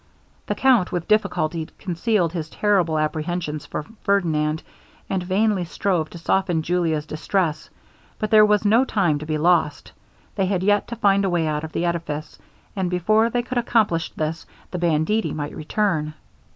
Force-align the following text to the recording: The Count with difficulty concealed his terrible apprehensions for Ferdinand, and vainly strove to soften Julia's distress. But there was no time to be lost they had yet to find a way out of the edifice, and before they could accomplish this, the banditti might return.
The 0.47 0.55
Count 0.55 0.91
with 0.91 1.07
difficulty 1.07 1.67
concealed 1.77 2.33
his 2.33 2.49
terrible 2.49 2.97
apprehensions 2.97 3.67
for 3.67 3.85
Ferdinand, 4.01 4.63
and 5.11 5.21
vainly 5.21 5.63
strove 5.63 6.09
to 6.09 6.17
soften 6.17 6.63
Julia's 6.63 7.05
distress. 7.05 7.69
But 8.17 8.31
there 8.31 8.43
was 8.43 8.65
no 8.65 8.83
time 8.83 9.19
to 9.19 9.27
be 9.27 9.37
lost 9.37 9.91
they 10.33 10.47
had 10.47 10.63
yet 10.63 10.87
to 10.87 10.95
find 10.95 11.23
a 11.23 11.29
way 11.29 11.45
out 11.45 11.63
of 11.63 11.71
the 11.71 11.85
edifice, 11.85 12.39
and 12.75 12.89
before 12.89 13.29
they 13.29 13.43
could 13.43 13.59
accomplish 13.59 14.09
this, 14.13 14.47
the 14.71 14.79
banditti 14.79 15.33
might 15.35 15.55
return. 15.55 16.15